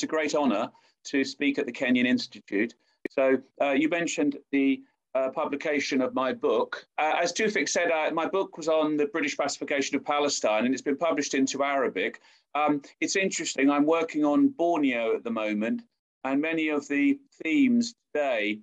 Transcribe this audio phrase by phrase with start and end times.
[0.00, 0.70] it's a great honour
[1.04, 2.74] to speak at the Kenyon Institute.
[3.10, 4.82] So uh, you mentioned the
[5.14, 6.86] uh, publication of my book.
[6.96, 10.72] Uh, as Tufik said, uh, my book was on the British pacification of Palestine and
[10.72, 12.22] it's been published into Arabic.
[12.54, 15.82] Um, it's interesting, I'm working on Borneo at the moment,
[16.24, 18.60] and many of the themes today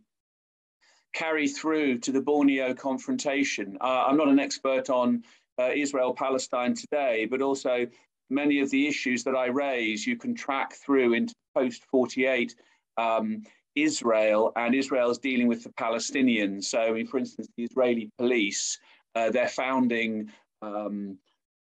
[1.13, 3.77] carry through to the Borneo confrontation.
[3.79, 5.23] Uh, I'm not an expert on
[5.59, 7.85] uh, Israel Palestine today, but also
[8.29, 12.55] many of the issues that I raise you can track through into post 48
[12.97, 13.43] um,
[13.75, 16.65] Israel, and Israel's dealing with the Palestinians.
[16.65, 18.79] So, for instance, the Israeli police,
[19.15, 20.31] uh, their founding
[20.61, 21.17] um,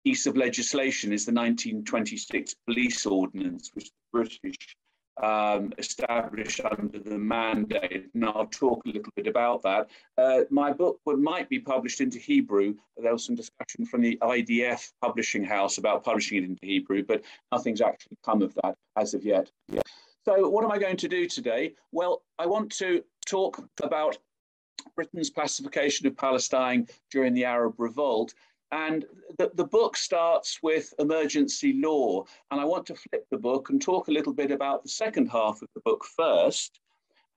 [0.05, 4.77] piece of legislation is the 1926 Police Ordinance, which the British
[5.21, 9.89] um, established under the mandate, and I'll talk a little bit about that.
[10.17, 12.75] Uh, my book would, might be published into Hebrew.
[12.97, 17.23] There was some discussion from the IDF publishing house about publishing it into Hebrew, but
[17.51, 19.49] nothing's actually come of that as of yet.
[19.69, 19.81] Yeah.
[20.25, 21.75] So, what am I going to do today?
[21.91, 24.17] Well, I want to talk about
[24.95, 28.33] Britain's pacification of Palestine during the Arab Revolt
[28.71, 29.05] and
[29.37, 32.25] the, the book starts with emergency law.
[32.51, 35.27] And I want to flip the book and talk a little bit about the second
[35.27, 36.79] half of the book first.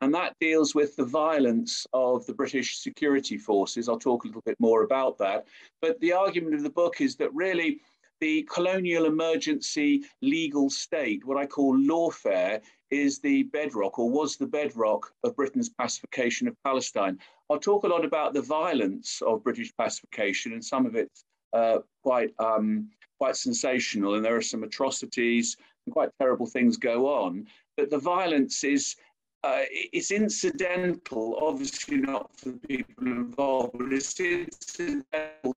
[0.01, 3.89] And that deals with the violence of the British security forces.
[3.89, 5.47] I'll talk a little bit more about that.
[5.83, 7.81] But the argument of the book is that really
[8.21, 14.47] the colonial emergency legal state, what I call lawfare, is the bedrock or was the
[14.47, 17.19] bedrock of Britain's pacification of Palestine.
[17.51, 21.79] I'll talk a lot about the violence of British pacification, and some of it's uh,
[22.03, 27.47] quite um, quite sensational, and there are some atrocities and quite terrible things go on.
[27.77, 28.97] But the violence is
[29.45, 35.57] uh, it's incidental, obviously not for the people involved, but it's incidental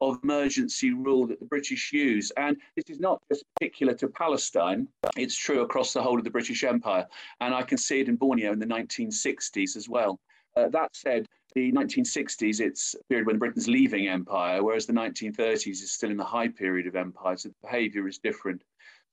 [0.00, 2.30] of emergency rule that the British use.
[2.36, 6.30] And this is not just particular to Palestine, it's true across the whole of the
[6.30, 7.06] British Empire.
[7.40, 10.18] And I can see it in Borneo in the 1960s as well.
[10.56, 15.66] Uh, that said, the 1960s, it's a period when Britain's leaving empire, whereas the 1930s
[15.66, 18.62] is still in the high period of empire, so the behaviour is different.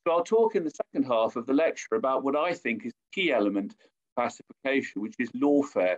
[0.06, 2.94] So I'll talk in the second half of the lecture about what I think is
[3.14, 5.98] key element of pacification, which is lawfare,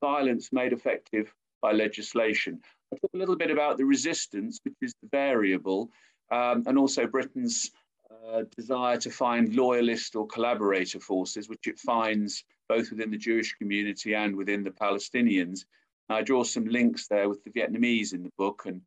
[0.00, 1.32] violence made effective
[1.62, 2.60] by legislation.
[2.94, 5.90] I'll talk a little bit about the resistance, which is the variable,
[6.30, 7.72] um, and also Britain's
[8.08, 13.54] uh, desire to find loyalist or collaborator forces, which it finds both within the Jewish
[13.54, 15.64] community and within the Palestinians.
[16.08, 18.80] I draw some links there with the Vietnamese in the book, and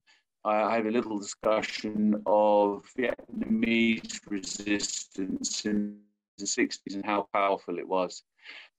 [0.45, 5.99] I have a little discussion of Vietnamese resistance in
[6.37, 8.23] the 60s and how powerful it was.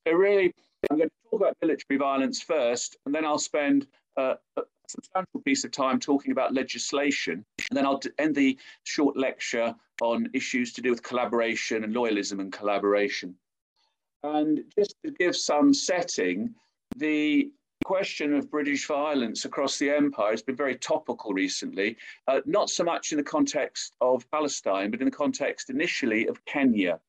[0.06, 0.54] So, really,
[0.90, 4.34] I'm going to talk about military violence first, and then I'll spend uh,
[4.88, 10.30] substantial piece of time talking about legislation, and then I'll end the short lecture on
[10.32, 13.34] issues to do with collaboration and loyalism and collaboration.
[14.22, 16.54] And just to give some setting,
[16.96, 17.50] the
[17.84, 22.84] question of British violence across the empire has been very topical recently, uh, not so
[22.84, 27.00] much in the context of Palestine, but in the context initially of Kenya.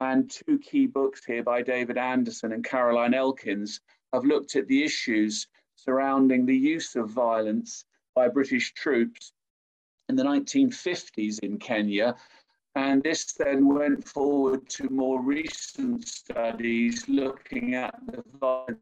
[0.00, 3.80] And two key books here by David Anderson and Caroline Elkins
[4.12, 9.32] have looked at the issues surrounding the use of violence by British troops
[10.08, 12.16] in the 1950s in Kenya
[12.76, 18.78] and this then went forward to more recent studies looking at the violence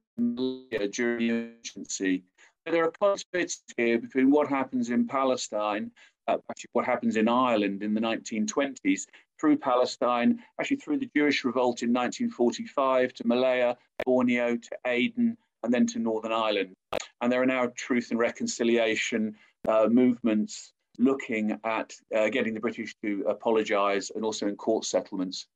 [0.97, 2.25] during the emergency.
[2.67, 5.93] There are conflicts here between what happens in Palestine,
[6.27, 9.07] uh, actually what happens in Ireland in the 1920s,
[9.39, 15.75] through Palestine, actually through the Jewish revolt in 1945 to Malaya, Borneo, to Aden, and
[15.75, 16.75] then to Northern Ireland.
[17.21, 19.35] And there are now truth and reconciliation
[19.67, 25.47] uh, movements looking at uh, getting the British to apologise and also in court settlements.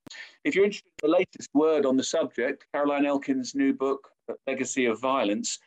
[0.45, 4.09] If you're interested in the latest word on the subject, Caroline Elkins' new book,
[4.47, 5.59] Legacy of Violence,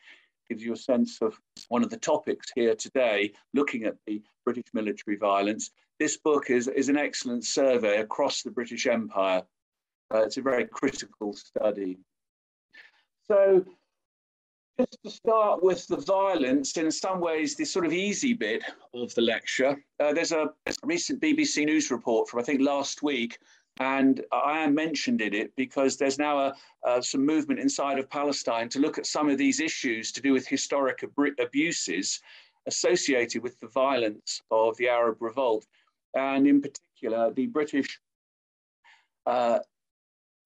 [0.48, 1.38] gives you a sense of
[1.68, 5.70] one of the topics here today, looking at the British military violence.
[5.98, 9.42] This book is, is an excellent survey across the British Empire.
[10.12, 11.96] Uh, it's a very critical study.
[13.26, 13.64] So
[14.78, 18.62] just to start with the violence, in some ways, the sort of easy bit
[18.94, 20.50] of the lecture, uh, there's a
[20.82, 23.38] recent BBC News report from, I think, last week,
[23.80, 26.54] and I am mentioned in it because there's now a,
[26.86, 30.32] uh, some movement inside of Palestine to look at some of these issues to do
[30.32, 32.20] with historic ab- abuses
[32.66, 35.66] associated with the violence of the Arab revolt.
[36.14, 37.98] And in particular, the British
[39.26, 39.60] uh,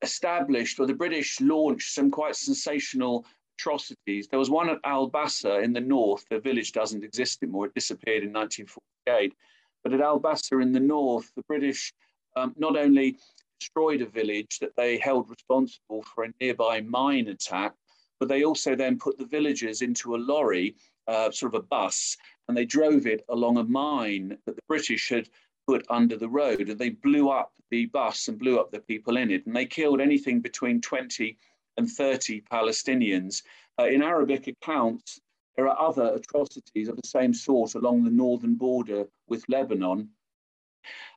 [0.03, 3.27] established, or the British launched some quite sensational
[3.59, 4.29] atrocities.
[4.29, 6.25] There was one at Al Bassa in the north.
[6.31, 7.67] The village doesn't exist anymore.
[7.67, 9.35] It disappeared in 1948.
[9.83, 11.93] But at Al Bassa in the north, the British
[12.37, 13.17] um, not only
[13.59, 17.75] destroyed a village that they held responsible for a nearby mine attack,
[18.21, 20.75] but they also then put the villagers into a lorry,
[21.09, 22.17] uh, sort of a bus,
[22.49, 25.29] and they drove it along a mine that the British had
[25.67, 26.69] put under the road.
[26.69, 29.47] And they blew up the bus and blew up the people in it.
[29.47, 31.37] And they killed anything between 20 and 30
[31.79, 33.43] Palestinians.
[33.79, 35.21] Uh, in Arabic accounts,
[35.57, 40.09] there are other atrocities of the same sort along the northern border with Lebanon.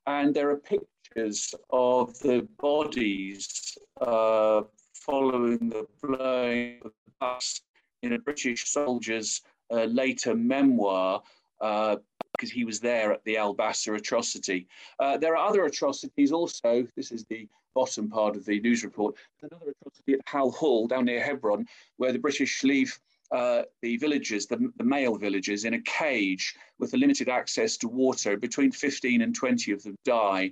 [0.08, 4.62] And there are pictures of the bodies uh,
[4.94, 7.62] following the blowing of the bus
[8.02, 9.42] in a British soldier's
[9.72, 11.22] uh, later memoir,
[11.62, 11.98] uh,
[12.34, 14.68] because he was there at the Al Bassa atrocity.
[15.00, 16.88] Uh, there are other atrocities also.
[16.96, 17.48] This is the
[17.80, 19.16] bottom part of the news report.
[19.42, 21.66] Another atrocity at Halhul down near Hebron,
[21.96, 23.00] where the British leave
[23.32, 27.88] uh, the villagers, the, the, male villagers, in a cage with a limited access to
[27.88, 28.36] water.
[28.36, 30.52] Between 15 and 20 of them die.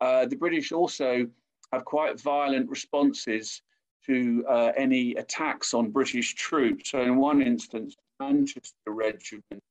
[0.00, 1.28] Uh, the British also
[1.72, 3.62] have quite violent responses
[4.06, 6.90] to uh, any attacks on British troops.
[6.90, 9.62] So, in one instance, Manchester Regiment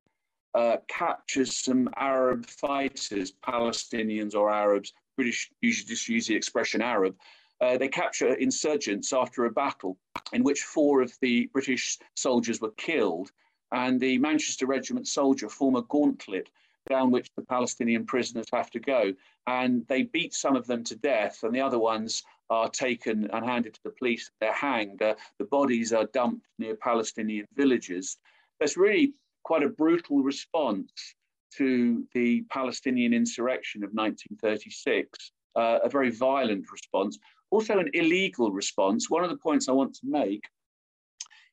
[0.53, 4.93] uh, captures some Arab fighters, Palestinians or Arabs.
[5.19, 7.13] British usually just use the expression Arab.
[7.59, 9.97] Uh, they capture insurgents after a battle
[10.31, 13.29] in which four of the British soldiers were killed,
[13.73, 16.49] and the Manchester Regiment soldier form a gauntlet
[16.89, 19.13] down which the Palestinian prisoners have to go.
[19.45, 23.45] And they beat some of them to death, and the other ones are taken and
[23.45, 24.31] handed to the police.
[24.39, 25.01] They're hanged.
[25.01, 28.17] Uh, the bodies are dumped near Palestinian villages.
[28.61, 31.15] It's really quite a brutal response
[31.57, 37.17] to the Palestinian insurrection of 1936, uh, a very violent response,
[37.51, 39.09] also an illegal response.
[39.09, 40.43] One of the points I want to make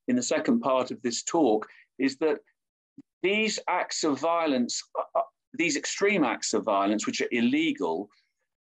[0.08, 1.66] in the second part of this talk
[1.98, 2.38] is that
[3.22, 5.22] these acts of violence, uh, uh
[5.54, 8.10] these extreme acts of violence, which are illegal,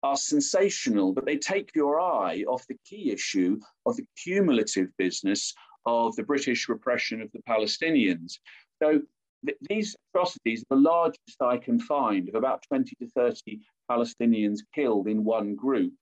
[0.04, 5.54] are sensational, but they take your eye off the key issue of the cumulative business
[5.86, 8.38] of the British repression of the Palestinians.
[8.82, 9.02] So
[9.46, 13.60] th- these atrocities are the largest I can find of about 20 to 30
[13.90, 15.94] Palestinians killed in one group.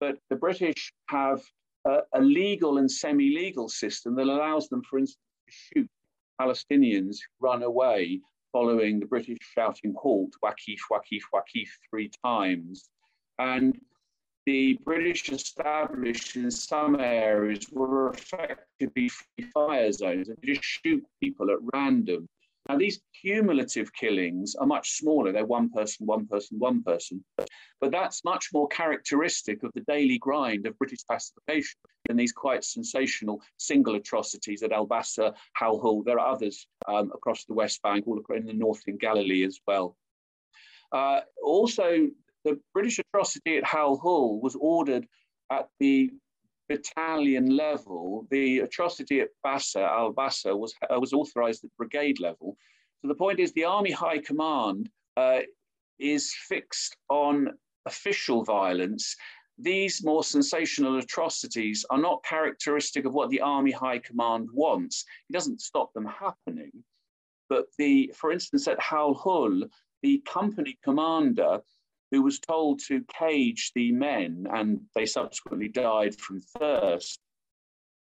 [0.00, 1.42] But the British have
[1.86, 5.18] a, a legal and semi legal system that allows them, for instance,
[5.48, 5.90] to shoot
[6.40, 8.20] Palestinians who run away
[8.52, 12.88] following the British shouting halt, Waqif, Waqif, Waqif three times.
[13.38, 13.78] And
[14.46, 21.50] the British established in some areas were effectively free fire zones and just shoot people
[21.50, 22.28] at random.
[22.68, 25.32] Now, these cumulative killings are much smaller.
[25.32, 27.22] They're one person, one person, one person.
[27.36, 32.64] But that's much more characteristic of the daily grind of British pacification than these quite
[32.64, 36.04] sensational single atrocities at Al Bassa, Halhul.
[36.04, 39.44] There are others um, across the West Bank, all across in the north in Galilee
[39.44, 39.96] as well.
[40.90, 42.08] Uh, also,
[42.44, 45.06] the British atrocity at Halhul was ordered
[45.50, 46.10] at the
[46.68, 48.26] battalion level.
[48.30, 52.56] The atrocity at Bassa, Al Bassa, was, uh, was authorized at brigade level.
[53.02, 55.40] So the point is the Army High Command uh,
[55.98, 57.50] is fixed on
[57.86, 59.16] official violence.
[59.58, 65.04] These more sensational atrocities are not characteristic of what the Army High Command wants.
[65.28, 66.72] It doesn't stop them happening.
[67.48, 69.68] But the, for instance, at Halhul,
[70.02, 71.60] the company commander
[72.14, 77.18] who was told to cage the men, and they subsequently died from thirst.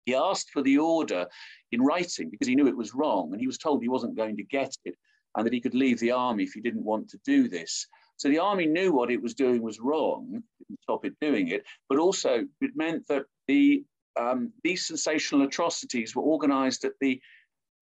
[0.05, 1.27] He asked for the order
[1.71, 4.37] in writing because he knew it was wrong, and he was told he wasn't going
[4.37, 4.97] to get it
[5.35, 7.87] and that he could leave the army if he didn't want to do this.
[8.17, 11.65] So the army knew what it was doing was wrong, didn't stop it doing it,
[11.89, 13.83] but also it meant that the
[14.21, 17.19] um, these sensational atrocities were organized at the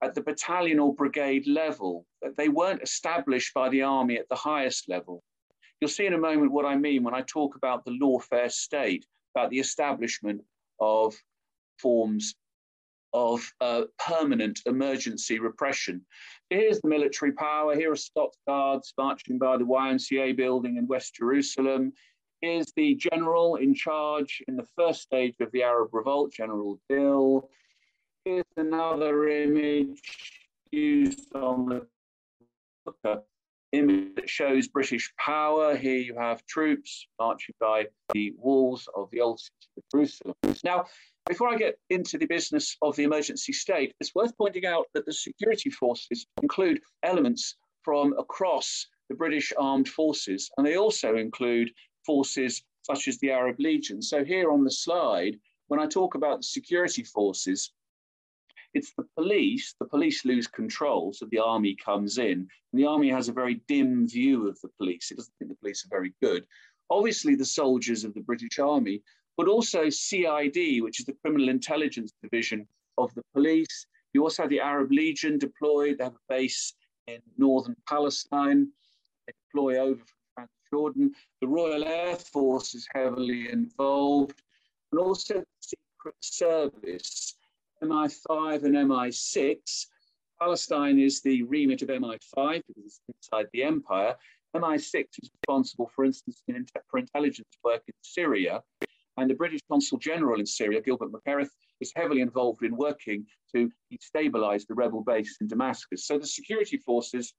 [0.01, 2.05] at the battalion or brigade level.
[2.37, 5.21] They weren't established by the army at the highest level.
[5.81, 9.03] You'll see in a moment what I mean when I talk about the lawfare state,
[9.35, 10.41] about the establishment
[10.79, 11.15] of
[11.79, 12.35] forms
[13.13, 16.05] of uh, permanent emergency repression.
[16.51, 17.75] Here's the military power.
[17.75, 21.91] Here are Scots Guards marching by the YMCA building in West Jerusalem.
[22.41, 27.49] Here's the general in charge in the first stage of the Arab revolt, General Dill.
[28.23, 30.01] Here's another image
[30.71, 31.87] used on
[32.85, 33.23] the
[33.71, 35.75] image that shows British power.
[35.75, 40.35] Here you have troops marching by the walls of the old city of Jerusalem.
[40.63, 40.85] Now,
[41.27, 45.05] before I get into the business of the emergency state, it's worth pointing out that
[45.05, 51.71] the security forces include elements from across the British armed forces, and they also include
[52.05, 54.01] forces such as the Arab Legion.
[54.01, 55.37] So here on the slide,
[55.67, 57.71] when I talk about the security forces,
[58.73, 62.47] it's the police, the police lose control, so the army comes in.
[62.73, 65.11] The army has a very dim view of the police.
[65.11, 66.45] It doesn't think the police are very good.
[66.89, 69.01] obviously the soldiers of the British Army,
[69.37, 73.87] but also CID, which is the Criminal Intelligence Division of the police.
[74.13, 75.97] You also have the Arab Legion deployed.
[75.97, 76.73] They have a base
[77.07, 78.67] in northern Palestine.
[79.25, 80.01] They deploy over
[80.35, 81.13] from Jordan.
[81.39, 84.41] The Royal Air Force is heavily involved,
[84.91, 87.35] and also the Secret Service,
[87.83, 89.85] MI5 and MI6.
[90.39, 94.15] Palestine is the remit of MI5 because it's inside the empire.
[94.55, 98.61] MI6 is responsible, for instance, in, for intelligence work in Syria.
[99.17, 103.69] And the British Consul General in Syria, Gilbert MacKereth, is heavily involved in working to
[103.91, 106.05] destabilize the rebel base in Damascus.
[106.05, 107.33] So the security forces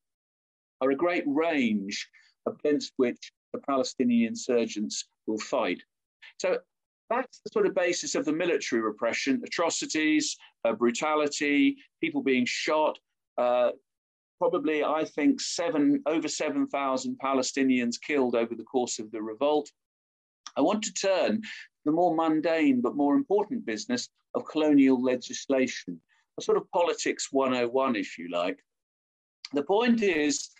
[0.81, 2.09] are a great range
[2.47, 5.81] against which the Palestinian insurgents will fight.
[6.39, 6.59] So
[7.13, 12.99] that's the sort of basis of the military repression atrocities, uh, brutality, people being shot.
[13.37, 13.71] Uh,
[14.39, 19.71] probably, I think, seven over 7,000 Palestinians killed over the course of the revolt.
[20.57, 21.43] I want to turn
[21.85, 26.01] the more mundane but more important business of colonial legislation,
[26.39, 28.59] a sort of politics 101, if you like.
[29.53, 30.51] The point is,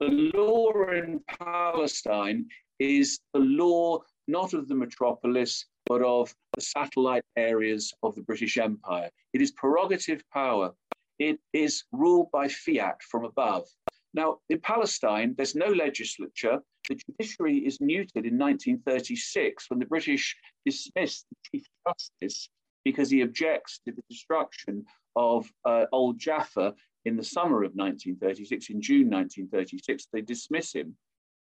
[0.00, 2.46] the law in Palestine
[2.78, 8.56] is the law not of the metropolis, but of the satellite areas of the British
[8.56, 9.10] Empire.
[9.34, 10.70] It is prerogative power.
[11.18, 13.68] It is ruled by fiat from above.
[14.14, 16.60] Now, in Palestine, there's no legislature.
[16.88, 20.34] The judiciary is neutered in 1936 when the British
[20.64, 22.48] dismissed the Chief Justice
[22.86, 26.72] because he objects to the destruction of uh, Old Jaffa
[27.04, 30.06] in the summer of 1936, in June 1936.
[30.10, 30.96] They dismiss him.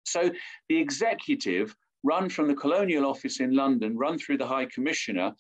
[0.05, 0.31] So
[0.71, 5.33] the executive, run from the colonial office in London, run through the High Commissioner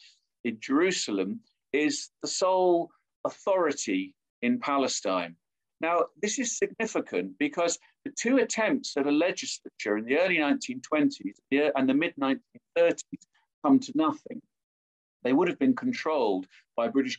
[0.44, 1.40] in Jerusalem,
[1.72, 2.90] is the sole
[3.24, 5.36] authority in Palestine.
[5.80, 11.72] Now, this is significant because the two attempts at a legislature in the early 1920s
[11.76, 13.26] and the mid 1930s
[13.64, 14.40] come to nothing.
[15.24, 17.18] They would have been controlled by British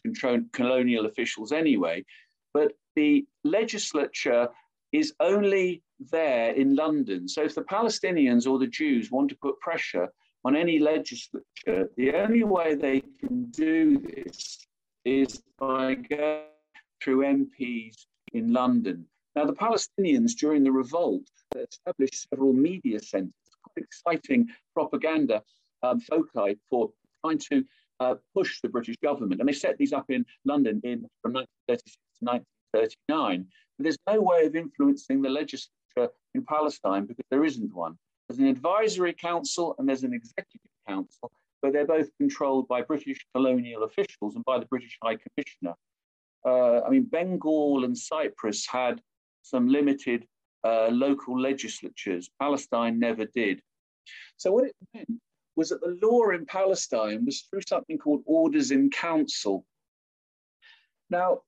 [0.54, 2.06] colonial officials anyway,
[2.54, 4.48] but the legislature
[4.92, 7.28] is only there in London.
[7.28, 10.10] So if the Palestinians or the Jews want to put pressure
[10.46, 14.66] on any legislature, the only way they can do this
[15.06, 16.44] is by going
[17.02, 19.06] through MPs in London.
[19.36, 21.24] Now, the Palestinians during the revolt
[21.56, 23.34] established several media centres,
[23.64, 25.44] quite exciting propaganda
[25.82, 26.92] um, foci for
[27.22, 27.66] trying to
[28.00, 29.42] uh, push the British government.
[29.42, 33.48] And they set these up in London in from 1936 to 1939.
[33.78, 37.98] But there's no way of influencing the legislature in Palestine because there isn't one.
[38.28, 41.32] There's an advisory council and there's an executive council,
[41.62, 45.76] but they're both controlled by British colonial officials and by the British High Commissioner
[46.46, 49.02] uh, I mean, Bengal and Cyprus had
[49.44, 50.26] some limited
[50.64, 52.30] uh, local legislatures.
[52.40, 53.62] Palestine never did.
[54.38, 55.08] So what it meant
[55.56, 59.66] was that the law in Palestine was through something called orders in council.
[61.10, 61.42] Now,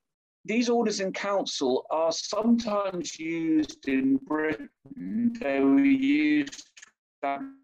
[0.46, 4.70] these orders in council are sometimes used in Britain.
[5.40, 6.70] They were used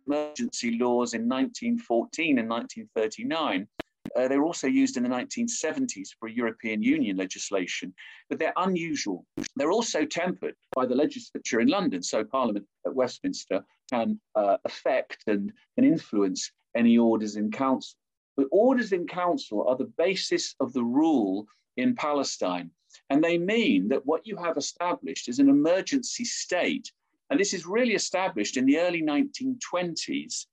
[0.08, 3.68] emergency laws in 1914 and 1939.
[4.16, 7.94] Uh, they were also used in the 1970s for European Union legislation,
[8.30, 9.26] but they're unusual.
[9.56, 15.24] They're also tempered by the legislature in London, so Parliament at Westminster can uh, affect
[15.28, 17.96] and, and influence any orders in council.
[18.36, 21.46] But orders in council are the basis of the rule
[21.78, 22.72] in Palestine.
[23.10, 26.92] And they mean that what you have established is an emergency state.
[27.30, 30.46] And this is really established in the early 1920s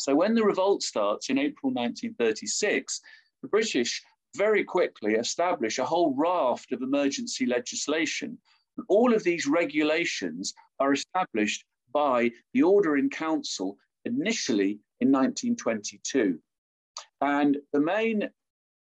[0.00, 3.02] so when the revolt starts in April 1936,
[3.42, 4.02] the British
[4.34, 8.38] very quickly establish a whole raft of emergency legislation.
[8.88, 13.76] All of these regulations are established by the Order in Council
[14.06, 16.40] initially in 1922.
[17.20, 18.30] And the main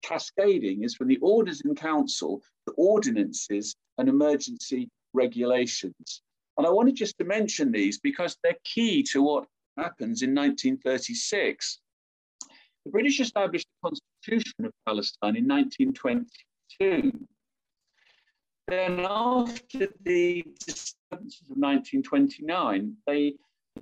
[0.03, 6.23] cascading is from the orders in council to ordinances and emergency regulations.
[6.57, 11.81] And I wanted just to mention these because they're key to what happens in 1936.
[12.85, 17.27] The British established the Constitution of Palestine in 1922.
[18.67, 23.35] Then, after the disturbances of 1929, they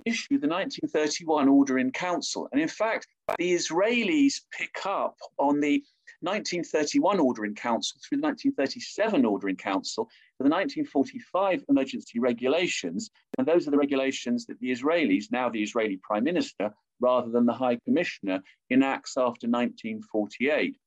[0.05, 2.47] issued the 1931 Order in Council.
[2.51, 5.83] And in fact, the Israelis pick up on the
[6.21, 13.11] 1931 Order in Council through the 1937 Order in Council to the 1945 emergency regulations.
[13.37, 17.45] And those are the regulations that the Israelis, now the Israeli Prime Minister, rather than
[17.45, 20.77] the High Commissioner, enacts after 1948.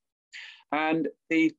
[0.73, 1.53] And the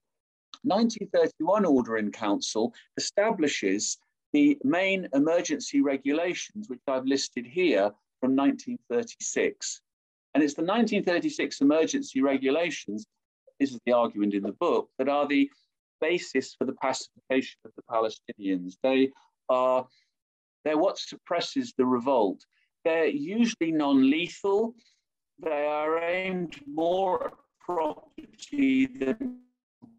[0.64, 3.98] 1931 Order in Council establishes
[4.34, 9.82] the main emergency regulations, which I've listed here, from 1936.
[10.34, 13.06] And it's the 1936 emergency regulations,
[13.60, 15.50] this is the argument in the book, that are the
[16.00, 18.76] basis for the pacification of the Palestinians.
[18.82, 19.12] They
[19.50, 19.86] are
[20.64, 22.46] they're what suppresses the revolt.
[22.86, 24.76] They're usually non-lethal.
[25.40, 29.40] They are aimed more at property than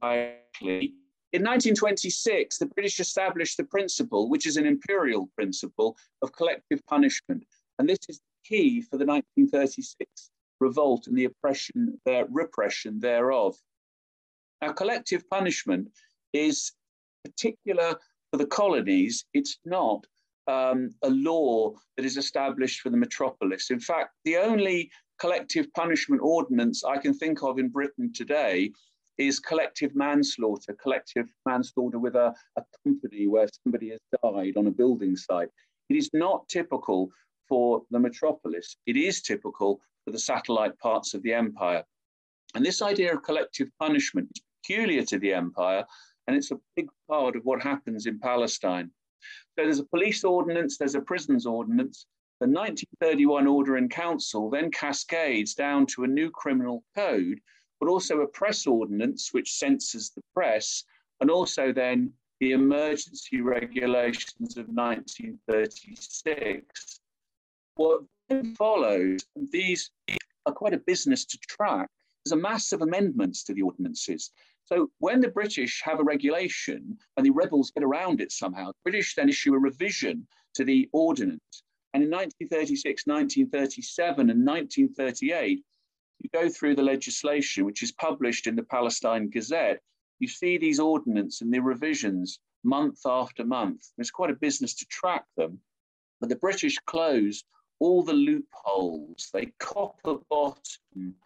[0.01, 0.95] likely.
[1.33, 7.43] In 1926, the British established the principle, which is an imperial principle, of collective punishment.
[7.79, 13.57] And this is key for the 1936 revolt and the oppression, their repression thereof.
[14.61, 15.89] Now, collective punishment
[16.35, 16.73] is
[17.25, 17.97] particular
[18.31, 19.25] for the colonies.
[19.33, 20.07] It's not
[20.49, 23.71] um, a law that is established for the metropolis.
[23.71, 28.71] In fact, the only collective punishment ordinance I can think of in Britain today
[29.19, 34.71] is collective manslaughter, collective manslaughter with a, a company where somebody has died on a
[34.71, 35.49] building site.
[35.88, 37.11] It is not typical
[37.49, 38.76] for the metropolis.
[38.87, 41.85] It is typical for the satellite parts of the empire.
[42.54, 45.85] And this idea of collective punishment is peculiar to the empire,
[46.26, 48.90] and it's a big part of what happens in Palestine.
[49.54, 52.07] So there's a police ordinance, there's a prisons ordinance.
[52.40, 57.38] The 1931 Order in Council then cascades down to a new criminal code,
[57.83, 60.85] but also a press ordinance which censors the press,
[61.21, 67.01] and also then the emergency regulations of 1936.
[67.75, 69.91] What then follows, these
[70.47, 71.91] are quite a business to track,
[72.25, 74.31] there's a mass of amendments to the ordinances.
[74.65, 78.79] So when the British have a regulation and the rebels get around it somehow, the
[78.85, 81.65] British then issue a revision to the ordinance.
[81.95, 85.65] And in 1936, 1937, and 1938,
[86.23, 89.81] you go through the legislation, which is published in the Palestine Gazette,
[90.19, 93.88] you see these ordinances and the revisions month after month.
[93.99, 95.59] It's quite a business to track them.
[96.21, 97.43] But the British close
[97.81, 99.29] all the loopholes.
[99.33, 101.17] They copper bottom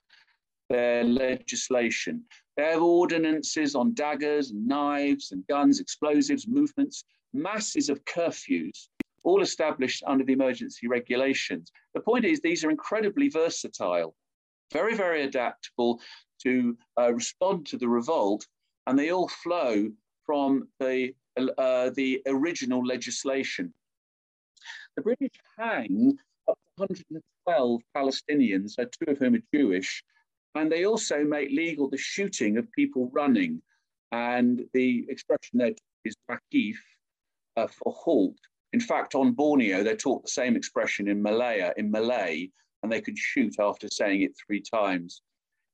[0.70, 2.24] their legislation.
[2.56, 7.04] They have ordinances on daggers, knives, and guns, explosives, movements,
[7.34, 8.88] masses of curfews,
[9.22, 11.70] all established under the emergency regulations.
[11.92, 14.16] The point is, these are incredibly versatile,
[14.72, 16.00] very, very adaptable
[16.42, 18.46] to uh, respond to the revolt,
[18.86, 19.90] and they all flow
[20.24, 21.14] from the,
[21.58, 23.72] uh, the original legislation.
[24.96, 26.86] The British hang up to
[27.46, 30.02] 112 Palestinians, two of whom are Jewish,
[30.54, 33.60] and they also make legal the shooting of people running.
[34.12, 35.72] And the expression there
[36.04, 36.76] is bakif
[37.56, 38.38] uh, for halt.
[38.72, 42.50] In fact, on Borneo, they're taught the same expression in Malaya, in Malay,
[42.86, 45.20] and they could shoot after saying it three times.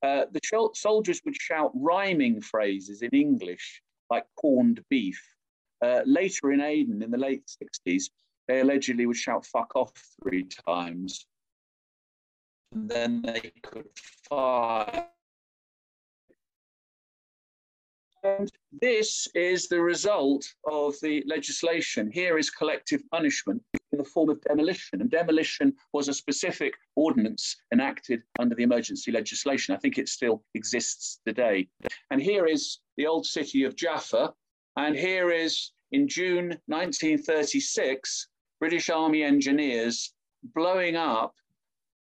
[0.02, 5.22] Uh, the soldiers would shout rhyming phrases in English, like corned beef.
[5.84, 8.04] Uh, later in Aden, in the late 60s,
[8.48, 11.26] they allegedly would shout fuck off three times
[12.72, 13.90] And then they could
[14.28, 15.08] fire.
[18.24, 22.10] And this is the result of the legislation.
[22.12, 25.00] Here is collective punishment in the form of demolition.
[25.00, 29.74] And demolition was a specific ordinance enacted under the emergency legislation.
[29.74, 31.68] I think it still exists today.
[32.10, 34.32] And here is the old city of Jaffa.
[34.76, 38.28] And here is in June 1936,
[38.60, 40.14] British Army engineers
[40.54, 41.34] blowing up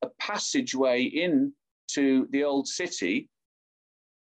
[0.02, 1.54] a passageway in
[1.88, 3.30] to the old city.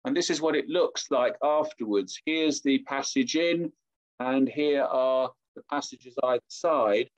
[0.05, 2.19] And this is what it looks like afterwards.
[2.27, 3.71] Here's the passage in,
[4.19, 7.09] and here are the passages either side.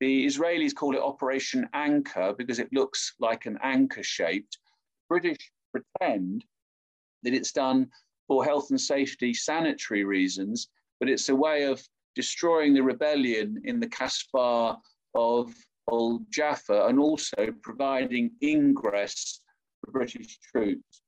[0.00, 4.58] The Israelis call it Operation Anchor because it looks like an anchor shaped.
[5.08, 6.44] British pretend
[7.22, 7.88] that it's done
[8.26, 10.68] for health and safety, sanitary reasons,
[11.00, 11.82] but it's a way of
[12.14, 14.76] destroying the rebellion in the Kasbah
[15.14, 15.54] of
[15.88, 19.40] old Jaffa and also providing ingress
[19.80, 21.00] for British troops.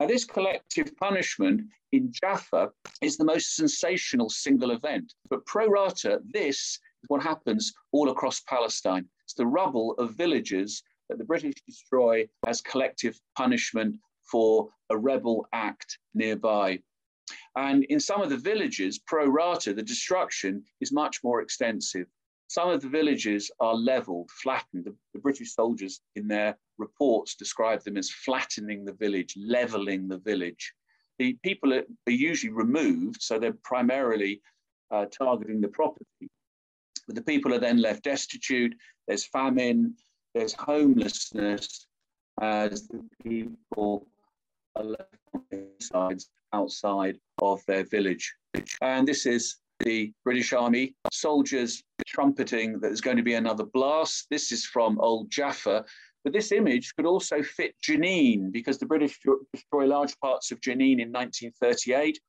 [0.00, 2.70] Now, this collective punishment in Jaffa
[3.02, 8.40] is the most sensational single event, but pro rata, this is what happens all across
[8.40, 9.08] Palestine.
[9.24, 13.96] It's the rubble of villages that the British destroy as collective punishment
[14.30, 16.80] for a rebel act nearby.
[17.56, 22.06] And in some of the villages, pro rata, the destruction is much more extensive.
[22.46, 24.84] Some of the villages are leveled, flattened.
[24.84, 30.18] The, the, British soldiers in their reports describe them as flattening the village, leveling the
[30.18, 30.72] village.
[31.18, 34.40] The people are, usually removed, so they're primarily
[34.90, 36.30] uh, targeting the property.
[37.06, 38.74] But the people are then left destitute,
[39.06, 39.94] there's famine,
[40.34, 41.86] there's homelessness,
[42.40, 44.06] as the people
[44.76, 48.32] are left outside of their village.
[48.80, 54.26] And this is the British Army, soldiers trumpeting that there's going to be another blast.
[54.30, 55.84] This is from Old Jaffa.
[56.28, 59.18] But this image could also fit Jenin because the British
[59.50, 62.20] destroy large parts of Jenin in 1938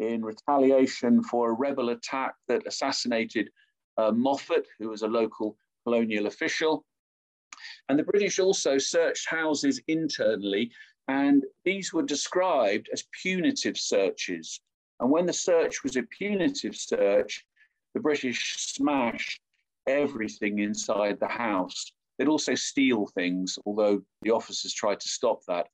[0.00, 3.48] in retaliation for a rebel attack that assassinated
[3.96, 6.84] uh, Moffat, who was a local colonial official.
[7.88, 10.72] And the British also searched houses internally,
[11.06, 14.60] and these were described as punitive searches.
[14.98, 17.46] And when the search was a punitive search,
[17.94, 19.40] the British smashed
[19.86, 21.92] everything inside the house.
[22.20, 25.68] They'd also steal things, although the officers tried to stop that.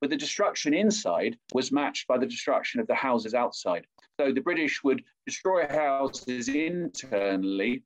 [0.00, 3.86] But the destruction inside was matched by the destruction of the houses outside.
[4.18, 7.84] So the British would destroy houses internally,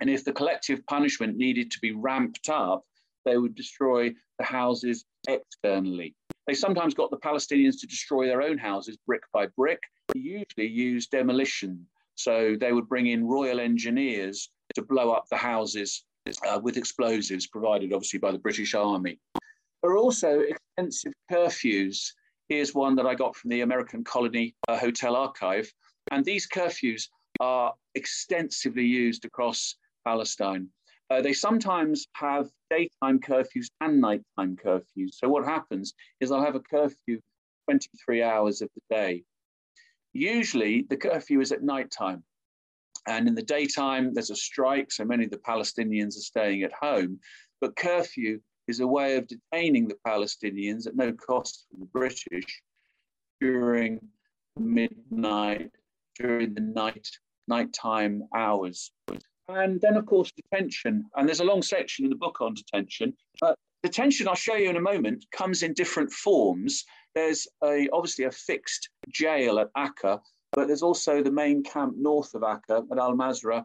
[0.00, 2.84] and if the collective punishment needed to be ramped up,
[3.24, 6.16] they would destroy the houses externally.
[6.48, 9.78] They sometimes got the Palestinians to destroy their own houses brick by brick.
[10.12, 11.86] They usually used demolition.
[12.16, 16.02] So they would bring in royal engineers to blow up the houses
[16.46, 19.18] uh, with explosives provided obviously by the British Army.
[19.82, 22.12] There are also extensive curfews.
[22.48, 25.70] Here's one that I got from the American Colony uh, Hotel Archive.
[26.10, 27.08] And these curfews
[27.40, 30.68] are extensively used across Palestine.
[31.10, 35.14] Uh, they sometimes have daytime curfews and nighttime curfews.
[35.14, 37.20] So what happens is they'll have a curfew
[37.66, 39.24] 23 hours of the day.
[40.12, 42.24] Usually the curfew is at nighttime.
[43.06, 46.72] And in the daytime, there's a strike, so many of the Palestinians are staying at
[46.72, 47.20] home.
[47.60, 52.62] But curfew is a way of detaining the Palestinians at no cost for the British
[53.40, 54.00] during
[54.58, 55.70] midnight,
[56.18, 57.08] during the night,
[57.46, 58.90] nighttime hours.
[59.48, 61.04] And then, of course, detention.
[61.14, 63.14] And there's a long section in the book on detention.
[63.40, 66.84] Uh, detention, I'll show you in a moment, comes in different forms.
[67.14, 70.20] There's a, obviously a fixed jail at Acca,
[70.56, 73.64] but there's also the main camp north of Acca at Al Mazra,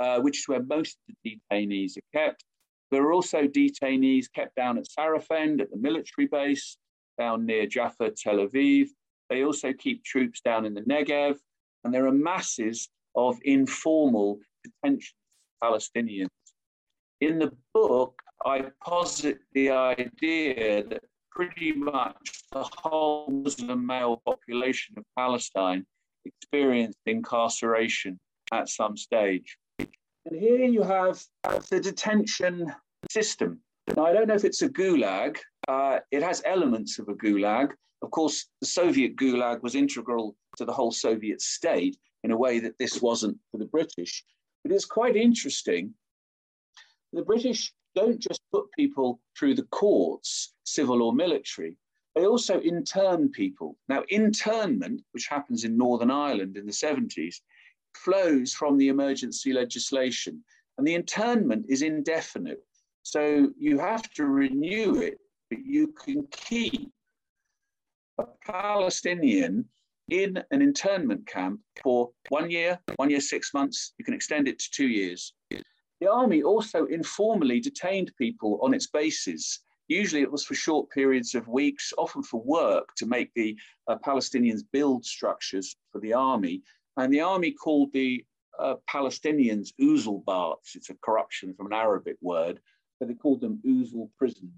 [0.00, 2.44] uh, which is where most of the detainees are kept.
[2.90, 6.78] There are also detainees kept down at Sarafend at the military base,
[7.18, 8.88] down near Jaffa, Tel Aviv.
[9.28, 11.36] They also keep troops down in the Negev,
[11.84, 15.14] and there are masses of informal detention
[15.62, 16.28] Palestinians.
[17.20, 24.94] In the book, I posit the idea that pretty much the whole Muslim male population
[24.98, 25.86] of Palestine
[26.24, 28.18] experienced incarceration
[28.52, 29.56] at some stage.
[29.78, 31.22] And here you have
[31.70, 32.72] the detention
[33.10, 33.60] system.
[33.96, 35.38] Now, I don't know if it's a gulag.
[35.68, 37.72] Uh, it has elements of a gulag.
[38.02, 42.60] Of course, the Soviet gulag was integral to the whole Soviet state in a way
[42.60, 44.24] that this wasn't for the British.
[44.62, 45.94] But it's quite interesting.
[47.12, 51.76] The British don't just put people through the courts, civil or military,
[52.14, 53.76] they also intern people.
[53.88, 57.36] Now, internment, which happens in Northern Ireland in the 70s,
[57.94, 60.42] flows from the emergency legislation.
[60.78, 62.62] And the internment is indefinite.
[63.02, 65.18] So you have to renew it,
[65.50, 66.90] but you can keep
[68.18, 69.68] a Palestinian
[70.10, 73.94] in an internment camp for one year, one year, six months.
[73.98, 75.34] You can extend it to two years.
[75.50, 79.60] The army also informally detained people on its bases.
[79.88, 83.56] Usually it was for short periods of weeks, often for work to make the
[83.88, 86.62] uh, Palestinians build structures for the army.
[86.96, 88.24] And the army called the
[88.58, 90.74] uh, Palestinians Uzulbats.
[90.74, 92.60] It's a corruption from an Arabic word,
[92.98, 94.52] but they called them Uzul prisons.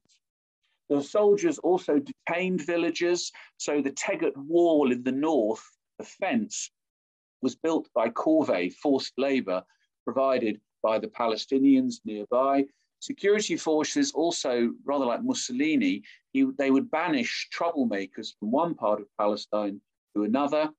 [0.89, 3.33] The soldiers also detained villagers.
[3.57, 5.65] So the Tegart wall in the north,
[5.99, 6.71] the fence,
[7.41, 9.65] was built by corvée, forced labor,
[10.05, 12.65] provided by the Palestinians nearby.
[13.05, 19.07] Security forces also, rather like Mussolini, he, they would banish troublemakers from one part of
[19.19, 19.79] Palestine
[20.17, 20.71] to another.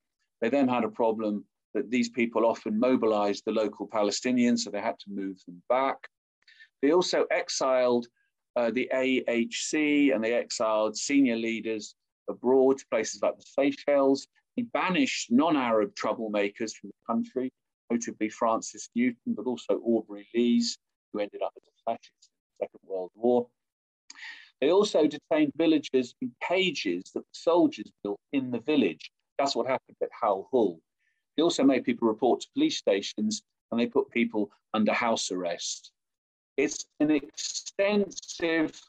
[0.41, 4.81] They then had a problem that these people often mobilized the local Palestinians, so they
[4.81, 5.97] had to move them back.
[6.81, 8.07] They also exiled
[8.55, 11.93] uh, the AHC and they exiled senior leaders
[12.27, 14.25] abroad to places like the Seychelles.
[14.55, 17.53] He banished non Arab troublemakers from the country,
[17.91, 20.79] notably Frances Newton, but also Aubrey Lees,
[21.15, 23.47] who ended up as a fascist in the Second World War.
[24.61, 29.11] They also detained villagers in cages that the soldiers built in the village.
[29.37, 30.79] That's what happened at Halhul.
[31.35, 35.91] They also made people report to police stations and they put people under house arrest.
[36.57, 38.79] It's an extensive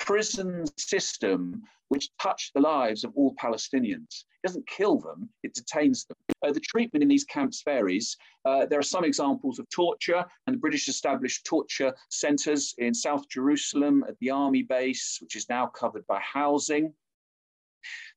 [0.00, 4.24] prison system which touched the lives of all Palestinians.
[4.42, 6.16] It doesn't kill them, it detains them.
[6.44, 8.16] Uh, the treatment in these camps varies.
[8.44, 13.28] Uh, there are some examples of torture, and the British established torture centres in South
[13.28, 16.94] Jerusalem at the army base, which is now covered by housing.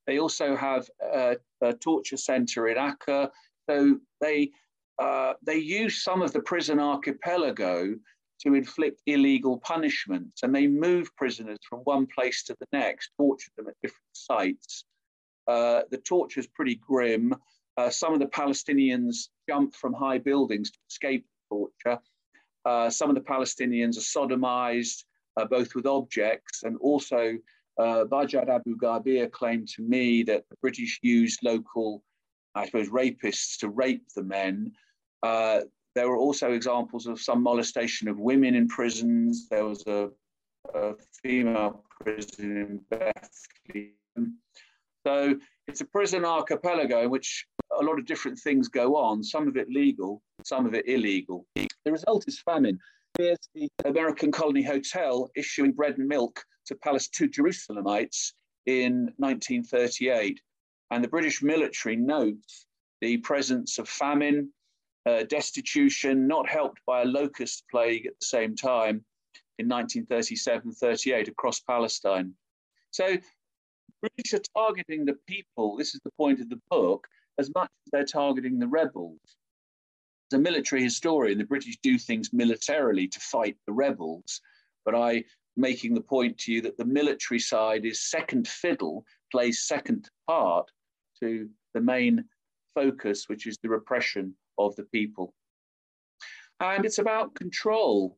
[0.06, 3.30] They also have a, a torture center in Acre.
[3.70, 4.52] So they,
[5.00, 7.96] uh, they use some of the prison archipelago
[8.46, 13.52] to inflict illegal punishments and they move prisoners from one place to the next, torture
[13.58, 14.86] them at different sites.
[15.48, 17.34] Uh, the torture is pretty grim.
[17.78, 22.00] Uh, some of the Palestinians jump from high buildings to escape torture.
[22.66, 25.04] Uh, some of the Palestinians are sodomized,
[25.38, 27.38] uh, both with objects and also
[27.80, 32.04] uh, Bajad Abu Ghabir claimed to me that the British used local,
[32.54, 34.74] I suppose, rapists to rape the men.
[35.24, 35.62] Uh,
[35.96, 39.48] there were also examples of some molestation of women in prisons.
[39.50, 40.10] There was a,
[40.74, 44.38] a female prison in Bethlehem.
[45.06, 45.36] So
[45.68, 47.46] it's a prison archipelago in which
[47.80, 51.46] a lot of different things go on, some of it legal, some of it illegal.
[51.56, 52.80] The result is famine.
[53.18, 58.32] Here's the American Colony Hotel issuing bread and milk to, Palace, to Jerusalemites
[58.66, 60.40] in 1938.
[60.92, 62.66] And the British military notes
[63.02, 64.50] the presence of famine,
[65.06, 69.04] uh, destitution, not helped by a locust plague at the same time
[69.60, 72.34] in 1937 38 across Palestine.
[72.92, 73.18] So,
[74.02, 77.08] British are targeting the people, this is the point of the book,
[77.40, 79.20] as much as they're targeting the rebels.
[80.32, 84.42] As a military historian, the British do things militarily to fight the rebels,
[84.86, 85.24] but I
[85.56, 90.70] making the point to you that the military side is second fiddle, plays second part
[91.22, 92.26] to the main
[92.74, 94.36] focus, which is the repression
[94.68, 95.34] of the people.
[96.60, 98.18] And it's about control.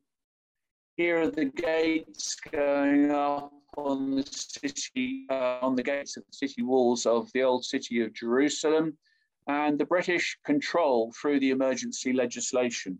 [0.96, 6.32] Here are the gates going up on the city, uh, on the gates of the
[6.32, 8.96] city walls of the old city of Jerusalem,
[9.46, 12.98] and the British control through the emergency legislation.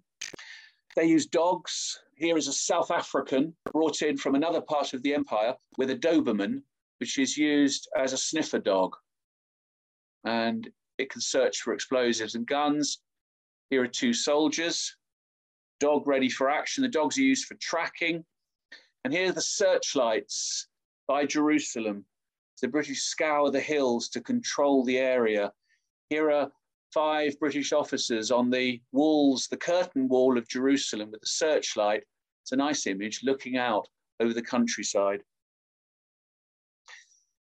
[0.95, 2.01] They use dogs.
[2.15, 5.97] Here is a South African brought in from another part of the empire with a
[5.97, 6.63] Doberman,
[6.99, 8.97] which is used as a sniffer dog.
[10.25, 13.01] And it can search for explosives and guns.
[13.71, 14.97] Here are two soldiers,
[15.81, 16.83] dog ready for action.
[16.83, 18.25] The dogs are used for tracking.
[19.05, 20.69] And here are the searchlights
[21.09, 22.05] by Jerusalem.
[22.63, 25.53] The British scour the hills to control the area.
[26.11, 26.51] Here are
[26.95, 32.05] five British officers on the walls, the curtain wall of Jerusalem with a searchlight.
[32.43, 33.87] It's a nice image looking out
[34.21, 35.23] over the countryside.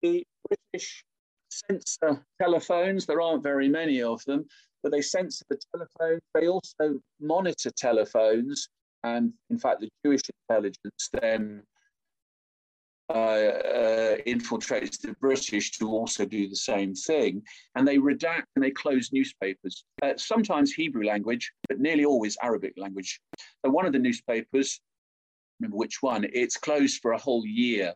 [0.02, 1.04] The British
[1.50, 4.46] censor telephones, there aren't very many of them,
[4.84, 6.20] but they censor the telephones.
[6.34, 8.68] They also monitor telephones.
[9.02, 11.62] And in fact, the Jewish intelligence then
[13.08, 17.42] uh, uh, infiltrates the British to also do the same thing.
[17.74, 22.74] And they redact and they close newspapers, uh, sometimes Hebrew language, but nearly always Arabic
[22.76, 23.20] language.
[23.64, 24.80] So one of the newspapers,
[25.60, 27.94] remember which one, it's closed for a whole year.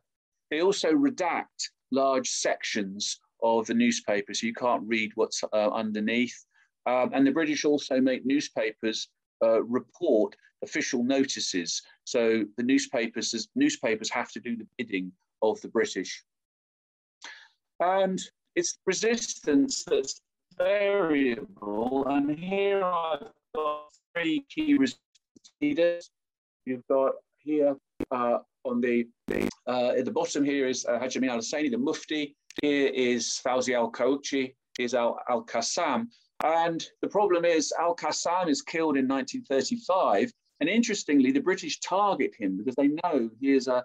[0.50, 6.44] They also redact large sections of the newspaper, so you can't read what's uh, underneath.
[6.86, 9.08] Um, and the British also make newspapers
[9.44, 11.82] uh, report official notices.
[12.04, 15.12] So the newspapers, newspapers have to do the bidding
[15.42, 16.24] of the British.
[17.80, 18.20] And
[18.56, 20.20] it's resistance that's
[20.56, 22.04] variable.
[22.08, 26.10] And here I've got three key resistance leaders.
[26.66, 27.76] You've got here
[28.10, 29.06] uh, on the
[29.66, 32.34] uh, at the bottom here is uh, Hajj Amin al Husseini, the Mufti.
[32.62, 35.18] Here is Fawzi al Qawqi, is Al.
[36.44, 40.32] And the problem is, Al Qassam is killed in 1935.
[40.60, 43.84] And interestingly, the British target him because they know he is a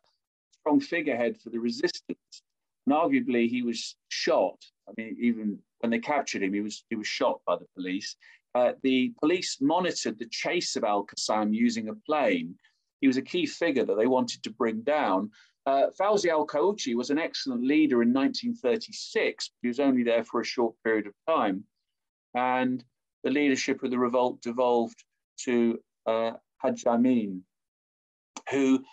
[0.60, 2.44] strong figurehead for the resistance.
[2.86, 4.64] And arguably, he was shot.
[4.88, 8.16] I mean, even when they captured him, he was, he was shot by the police.
[8.56, 12.56] Uh, the police monitored the chase of Al Qassam using a plane.
[13.02, 15.32] He was a key figure that they wanted to bring down.
[15.66, 19.52] Uh, Fawzi al Qawqi was an excellent leader in 1936.
[19.62, 21.64] He was only there for a short period of time
[22.36, 22.84] and
[23.24, 25.04] the leadership of the revolt devolved
[25.46, 27.44] to uh, Hajj Amin,
[28.52, 28.84] who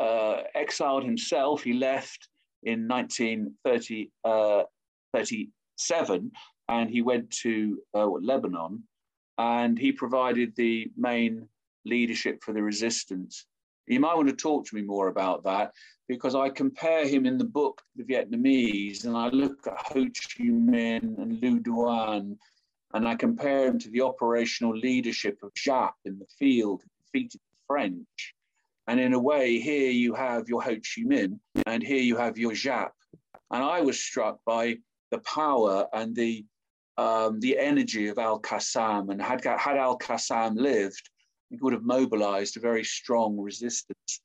[0.00, 1.62] uh, exiled himself.
[1.62, 2.28] He left
[2.62, 4.64] in 1937 uh,
[6.68, 8.82] and he went to uh, Lebanon
[9.38, 11.46] and he provided the main
[11.84, 13.46] leadership for the resistance.
[13.86, 15.72] You might want to talk to me more about that
[16.08, 20.44] because I compare him in the book, The Vietnamese, and I look at Ho Chi
[20.44, 22.38] Minh and Le Duan
[22.94, 27.58] and I compare him to the operational leadership of Giap in the field, defeated the
[27.66, 28.34] French.
[28.86, 32.38] And in a way, here you have your Ho Chi Minh, and here you have
[32.38, 32.92] your Giap.
[33.50, 34.76] And I was struck by
[35.10, 36.44] the power and the
[36.96, 39.10] um, the energy of Al Qassam.
[39.10, 41.10] And had, had Al Qassam lived,
[41.50, 44.20] he would have mobilized a very strong resistance.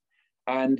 [0.45, 0.79] And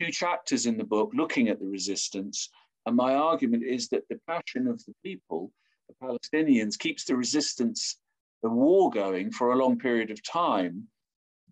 [0.00, 2.48] two chapters in the book looking at the resistance.
[2.86, 5.52] And my argument is that the passion of the people,
[5.88, 7.98] the Palestinians, keeps the resistance,
[8.42, 10.88] the war going for a long period of time,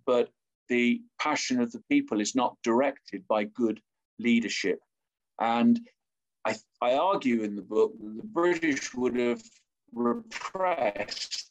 [0.06, 0.30] but
[0.68, 3.80] the passion of the people is not directed by good
[4.18, 4.78] leadership.
[5.40, 5.80] And
[6.44, 9.42] I, I argue in the book that the British would have
[9.92, 11.48] repressed,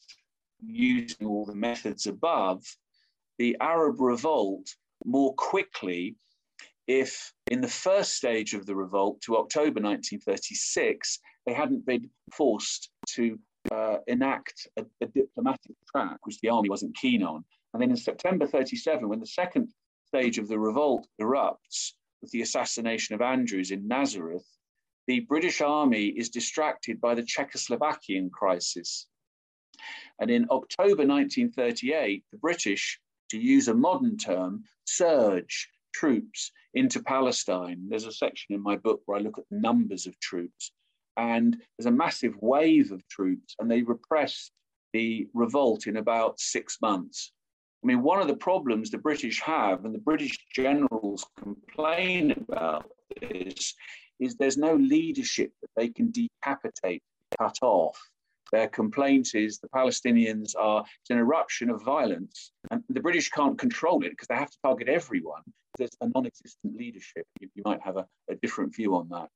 [0.64, 2.64] using all the methods above,
[3.38, 6.16] the Arab revolt more quickly
[6.88, 12.90] if in the first stage of the revolt to October 1936, they hadn't been forced
[13.10, 13.40] to
[13.72, 17.44] uh, enact a, a, diplomatic track, which the army wasn't keen on.
[17.74, 19.70] And then in September 37, when the second
[20.08, 24.46] stage of the revolt erupts with the assassination of Andrews in Nazareth,
[25.08, 29.08] the British army is distracted by the Czechoslovakian crisis.
[30.20, 33.00] And in October 1938, the British,
[33.30, 37.88] to use a modern term, surge troops into Palestine.
[37.90, 40.72] There's a section in my book where I look at numbers of troops,
[41.18, 44.52] and there's a massive wave of troops, and they repressed
[44.94, 47.32] the revolt in about six months.
[47.84, 52.92] I mean, one of the problems the British have, and the British generals complain about
[53.20, 53.74] this,
[54.20, 57.02] is there's no leadership that they can decapitate,
[57.40, 58.00] cut off.
[58.52, 63.58] Their complaint is the Palestinians are it's an eruption of violence, and the British can't
[63.58, 65.42] control it because they have to target everyone.
[65.78, 67.26] There's a non-existent leadership.
[67.40, 69.30] You, you might have a, a different view on that.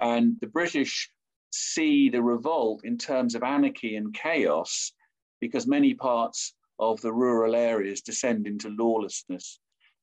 [0.00, 1.10] And the British
[1.50, 4.92] see the revolt in terms of anarchy and chaos
[5.40, 9.60] because many parts of the rural areas descend into lawlessness.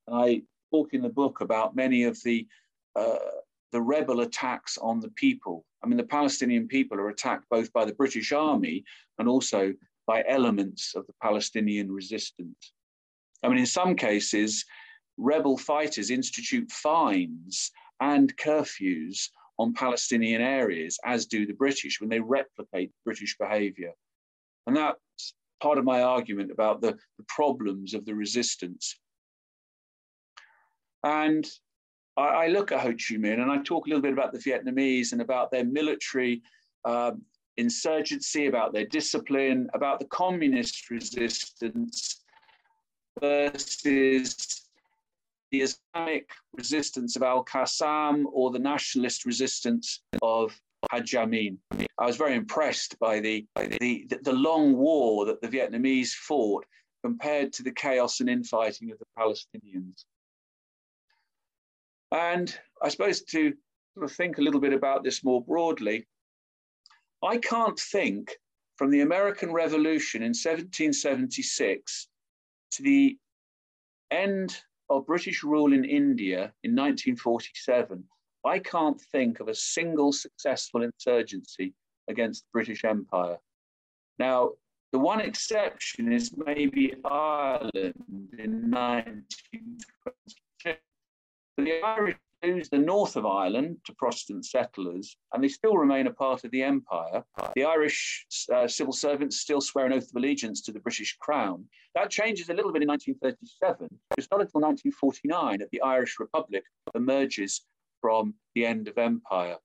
[0.07, 2.47] And I talk in the book about many of the
[2.95, 3.17] uh,
[3.71, 5.63] the rebel attacks on the people.
[5.83, 8.83] I mean, the Palestinian people are attacked both by the British army
[9.19, 9.73] and also
[10.07, 12.73] by elements of the Palestinian resistance.
[13.43, 14.65] I mean, in some cases,
[15.17, 17.71] rebel fighters institute fines
[18.01, 23.91] and curfews on Palestinian areas, as do the British when they replicate British behavior.
[24.65, 28.97] And that's part of my argument about the, the problems of the resistance.
[31.03, 31.45] And
[32.15, 34.39] I, I, look at Ho Chi Minh and I talk a little bit about the
[34.39, 36.41] Vietnamese and about their military
[36.85, 37.21] um,
[37.57, 42.23] insurgency, about their discipline, about the communist resistance
[43.19, 44.58] versus
[45.51, 50.59] the Islamic resistance of Al Qassam or the nationalist resistance of
[50.91, 51.15] Haj.
[51.15, 56.65] I was very impressed by the, the, the long war that the Vietnamese fought
[57.03, 60.05] compared to the chaos and infighting of the Palestinians.
[62.11, 63.53] And I suppose to
[63.93, 66.07] sort of think a little bit about this more broadly,
[67.23, 68.35] I can't think
[68.77, 72.07] from the American Revolution in 1776
[72.71, 73.17] to the
[74.11, 78.03] end of British rule in India in 1947,
[78.45, 81.73] I can't think of a single successful insurgency
[82.07, 83.37] against the British Empire.
[84.17, 84.51] Now,
[84.91, 87.93] the one exception is maybe Ireland
[88.37, 90.75] in 1922.
[91.57, 96.13] The Irish lose the north of Ireland to Protestant settlers, and they still remain a
[96.13, 97.23] part of the empire.
[97.55, 101.65] The Irish uh, civil servants still swear an oath of allegiance to the British crown.
[101.95, 103.87] That changes a little bit in 1937.
[104.17, 106.63] It's not until 1949 that the Irish Republic
[106.95, 107.65] emerges
[108.01, 109.57] from the end of empire.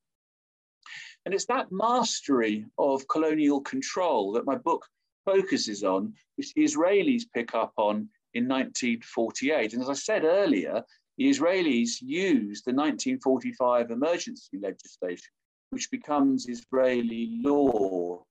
[1.25, 4.87] And it's that mastery of colonial control that my book
[5.25, 9.73] focuses on, which the Israelis pick up on in 1948.
[9.73, 10.83] And as I said earlier,
[11.16, 15.33] the Israelis used the 1945 emergency legislation,
[15.70, 18.24] which becomes Israeli law.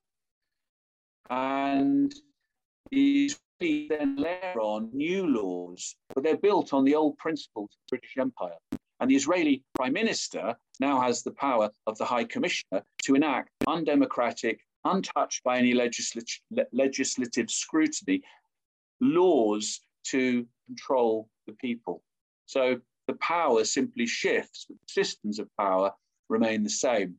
[1.30, 2.14] And
[2.92, 3.40] the Israelis
[3.90, 8.18] then layer on new laws, but they're built on the old principles of the British
[8.18, 8.58] Empire.
[9.00, 13.50] And the Israeli prime minister now has the power of the high commissioner to enact
[13.68, 16.40] undemocratic, untouched by any legislative,
[16.72, 18.22] legislative scrutiny,
[19.00, 22.02] laws to control the people.
[22.54, 25.92] So the power simply shifts, but the systems of power
[26.30, 27.16] remain the same.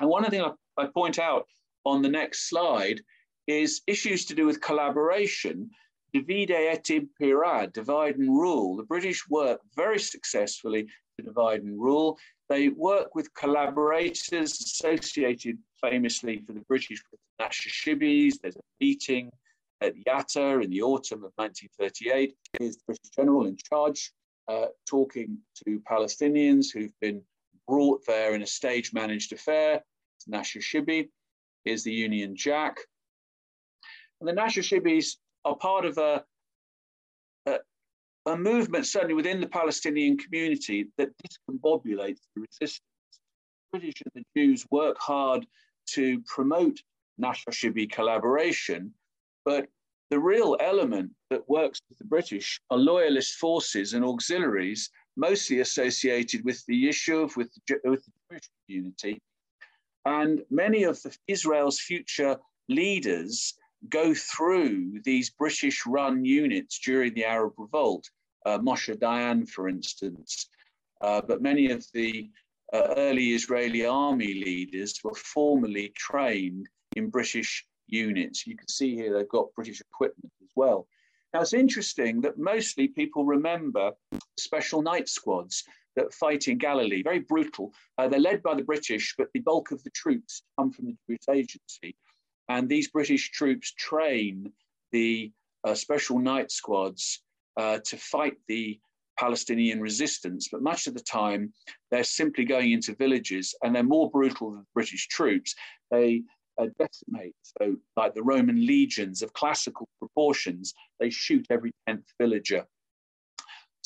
[0.00, 1.46] And one of the things I, I point out
[1.84, 3.00] on the next slide
[3.46, 5.70] is issues to do with collaboration.
[6.12, 8.76] Divide et impera, divide and rule.
[8.76, 12.18] The British work very successfully to divide and rule.
[12.48, 18.40] They work with collaborators associated famously for the British with the Nashashibis.
[18.40, 19.30] There's a meeting
[19.80, 22.34] at Yatta in the autumn of 1938.
[22.58, 24.12] Here's the British general in charge
[24.48, 27.22] uh, talking to Palestinians who've been
[27.66, 29.82] brought there in a stage managed affair.
[30.30, 31.08] Nashashibi
[31.64, 32.78] is the Union Jack.
[34.20, 36.24] And the Nashashibis are part of a,
[37.46, 37.58] a,
[38.26, 42.80] a, movement, certainly within the Palestinian community, that discombobulates the resistance.
[43.72, 45.46] British and the Jews work hard
[45.90, 46.80] to promote
[47.20, 48.92] Nashashibi collaboration,
[49.44, 49.66] but
[50.10, 56.44] the real element that works with the British are loyalist forces and auxiliaries, mostly associated
[56.44, 59.20] with the issue with the, with the Jewish community.
[60.04, 62.36] And many of the, Israel's future
[62.68, 63.54] leaders
[63.88, 68.08] go through these British run units during the Arab Revolt.
[68.44, 70.48] Uh, Moshe Dayan, for instance.
[71.00, 72.30] Uh, but many of the
[72.72, 78.46] uh, early Israeli army leaders were formally trained in British units.
[78.46, 80.86] You can see here they've got British equipment as well.
[81.32, 83.92] Now it's interesting that mostly people remember
[84.38, 85.64] special night squads
[85.96, 87.72] that fight in Galilee, very brutal.
[87.98, 90.96] Uh, they're led by the British, but the bulk of the troops come from the
[91.08, 91.96] Jewish agency.
[92.48, 94.52] And these British troops train
[94.92, 95.32] the
[95.64, 97.22] uh, special night squads
[97.56, 98.78] uh, to fight the
[99.18, 100.48] Palestinian resistance.
[100.52, 101.52] But much of the time,
[101.90, 105.54] they're simply going into villages and they're more brutal than the British troops.
[105.90, 106.22] They
[106.58, 107.34] uh, decimate.
[107.42, 112.66] So, like the Roman legions of classical proportions, they shoot every 10th villager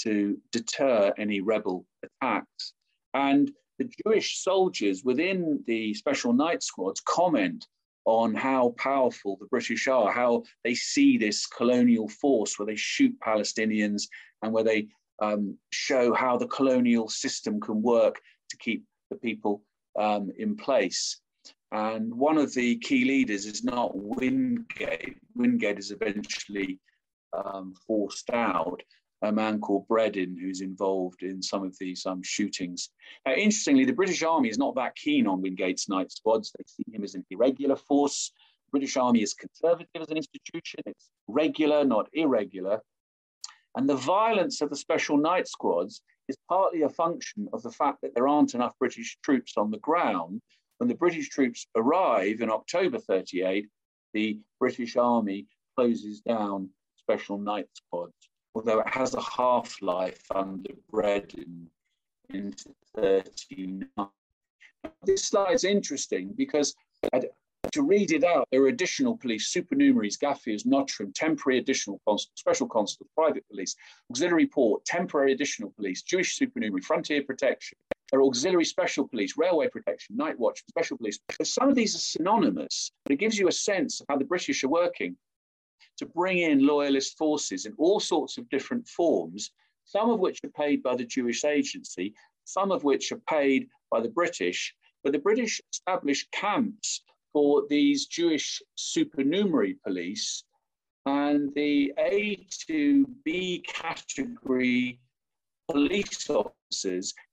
[0.02, 2.74] to deter any rebel attacks.
[3.14, 7.66] And the Jewish soldiers within the special night squads comment
[8.04, 13.14] on how powerful the British are, how they see this colonial force where they shoot
[13.20, 14.04] Palestinians
[14.42, 14.88] and where they
[15.20, 19.62] um, show how the colonial system can work to keep the people
[19.98, 21.20] um, in place.
[21.72, 25.16] And one of the key leaders is not Wingate.
[25.36, 26.80] Wingate is eventually
[27.32, 28.82] um, forced out.
[29.22, 32.88] A man called Bredin, who's involved in some of these um, shootings.
[33.28, 36.50] Uh, interestingly, the British Army is not that keen on Wingate's night squads.
[36.56, 38.32] They see him as an irregular force.
[38.66, 40.80] The British Army is conservative as an institution.
[40.86, 42.80] It's regular, not irregular.
[43.76, 47.98] And the violence of the special night squads is partly a function of the fact
[48.02, 50.40] that there aren't enough British troops on the ground
[50.80, 53.68] when the British troops arrive in October 38,
[54.14, 58.14] the British Army closes down special night squads,
[58.54, 61.66] although it has a half-life under Bredin
[62.30, 63.86] into 39.
[65.04, 66.74] This slide is interesting because
[67.72, 72.00] to read it out, there are additional police, supernumeraries, Ghaffirs, Notrim, temporary additional
[72.34, 73.76] special constable, private police,
[74.10, 77.76] auxiliary port, temporary additional police, Jewish supernumerary, frontier protection,
[78.12, 81.18] are auxiliary special police, railway protection, night watch, special police.
[81.32, 84.24] So some of these are synonymous, but it gives you a sense of how the
[84.24, 85.16] British are working
[85.98, 89.50] to bring in loyalist forces in all sorts of different forms,
[89.84, 94.00] some of which are paid by the Jewish agency, some of which are paid by
[94.00, 94.74] the British.
[95.02, 97.02] But the British established camps
[97.32, 100.44] for these Jewish supernumerary police,
[101.06, 105.00] and the A to B category
[105.70, 106.59] police officers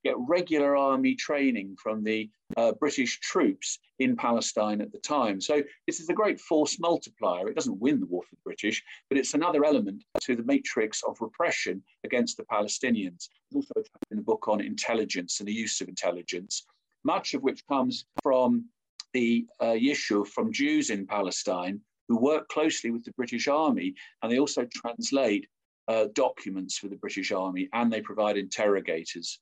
[0.04, 5.40] get regular army training from the uh, British troops in Palestine at the time.
[5.40, 7.48] So this is a great force multiplier.
[7.48, 11.04] It doesn't win the war for the British, but it's another element to the matrix
[11.04, 13.30] of repression against the Palestinians.
[13.52, 16.66] There's also in a book on intelligence and the use of intelligence,
[17.04, 18.66] much of which comes from
[19.14, 24.32] the uh, Yishuv from Jews in Palestine who work closely with the British Army, and
[24.32, 25.48] they also translate
[25.88, 29.40] uh, documents for the British Army and they provide interrogators.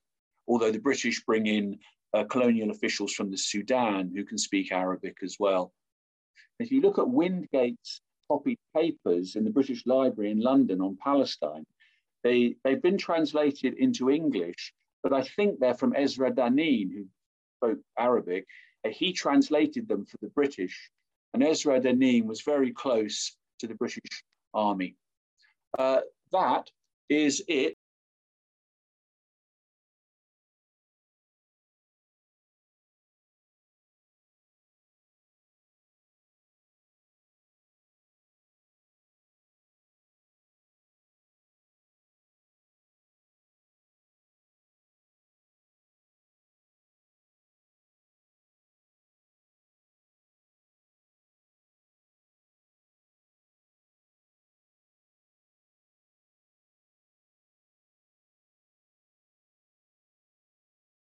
[0.47, 1.79] Although the British bring in
[2.15, 5.73] uh, colonial officials from the Sudan who can speak Arabic as well.
[6.59, 11.65] If you look at Wingate's copied papers in the British Library in London on Palestine,
[12.23, 14.73] they, they've been translated into English,
[15.03, 17.05] but I think they're from Ezra Danin, who
[17.57, 18.45] spoke Arabic.
[18.85, 20.89] Uh, he translated them for the British,
[21.33, 24.23] and Ezra Danin was very close to the British
[24.53, 24.95] Army.
[25.77, 25.99] Uh,
[26.35, 26.69] that
[27.09, 27.74] is it